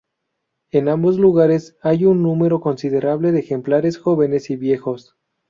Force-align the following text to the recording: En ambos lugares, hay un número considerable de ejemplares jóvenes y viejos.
En 0.71 0.89
ambos 0.89 1.19
lugares, 1.19 1.77
hay 1.83 2.05
un 2.07 2.23
número 2.23 2.59
considerable 2.59 3.31
de 3.31 3.41
ejemplares 3.41 3.99
jóvenes 3.99 4.49
y 4.49 4.55
viejos. 4.55 5.15